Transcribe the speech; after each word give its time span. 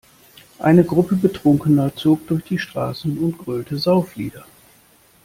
Eine 0.57 0.83
Gruppe 0.83 1.15
Betrunkener 1.15 1.95
zog 1.95 2.25
durch 2.25 2.43
die 2.45 2.57
Straßen 2.57 3.19
und 3.19 3.37
grölte 3.37 3.77
Sauflieder. 3.77 4.47